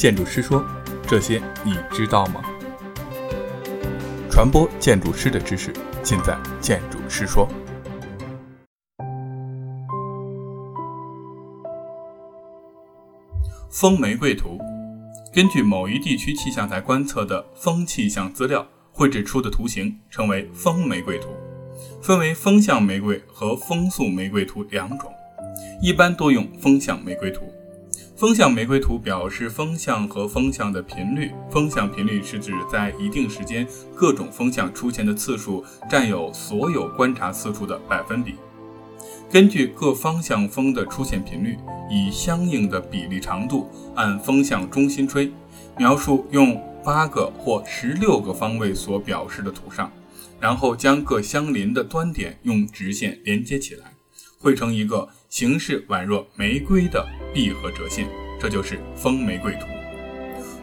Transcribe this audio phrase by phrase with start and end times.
[0.00, 0.64] 建筑师说
[1.06, 2.40] ：“这些你知道吗？”
[4.32, 5.70] 传播建筑师的知识，
[6.02, 7.46] 尽在建筑师说。
[13.68, 14.58] 风玫瑰图，
[15.34, 21.28] 根据某一地区气象台观测的风气象资料绘制出的图形，称为风玫瑰图。
[22.00, 25.12] 分为风向玫瑰和风速玫瑰图两种，
[25.82, 27.42] 一般多用风向玫瑰图。
[28.20, 31.32] 风向玫瑰图表示风向和风向的频率。
[31.50, 38.34] 风向频率是指在一定时间各种风向出现的次数占有所有观察次数的百分比。
[39.30, 41.56] 根据各方向风的出现频率，
[41.88, 45.32] 以相应的比例长度按风向中心吹。
[45.78, 49.90] 描述用八个或十六个方位所表示的图上，
[50.38, 53.94] 然后将各相邻的端点用直线连接起来，
[54.38, 57.08] 绘成一个形式宛若玫瑰的。
[57.32, 58.06] 闭合折线，
[58.40, 59.66] 这就是风玫瑰图。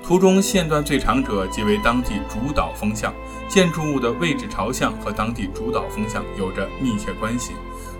[0.03, 3.13] 图中线段最长者即为当地主导风向，
[3.49, 7.51] 建筑物的位置朝向和当地主导风向有着密切关系。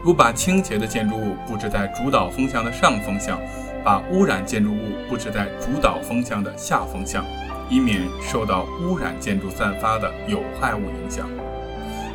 [0.02, 3.38] 如把倾斜的建筑物布置在主导风向的上风向，
[3.84, 7.26] 把污染建筑物布置在主导风向的下风向，
[7.70, 11.28] 以免受到污染建筑散发的有害物影响。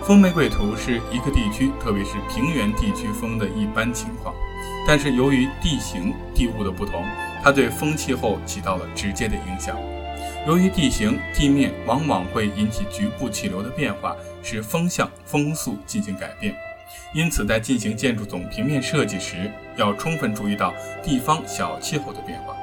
[0.04, 4.34] 风玫瑰图是一个地区，特别是平原地区风的一般情况。
[4.84, 7.04] 但是由于地形地物的不同，
[7.40, 9.76] 它对风气候起到了直接的影响。
[10.44, 16.52] 由于地形地面往往会引起局部气流的变化，使风向风速进行改变，
[17.14, 22.56] 因此在进行建筑总平面设计时，要充分注意到地方小气候的变化。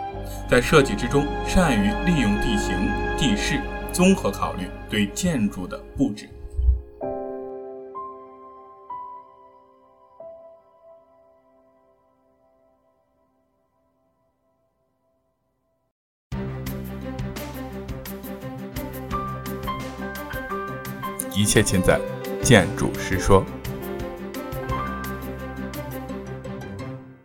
[0.50, 2.76] 在设计之中，善于利用地形
[3.17, 3.62] 地势，
[3.94, 6.30] 综合考虑对建筑的布置。
[21.40, 21.98] 一切尽在
[22.44, 23.45] 建筑师说。